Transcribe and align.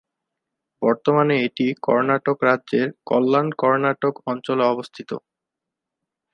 বর্তমানে 0.81 1.35
এটি 1.47 1.67
কর্ণাটক 1.83 2.37
রাজ্যের 2.43 2.87
কল্যাণ 3.09 3.47
কর্ণাটক 3.61 4.13
অঞ্চলে 4.27 4.63
অবস্থিত। 4.65 5.09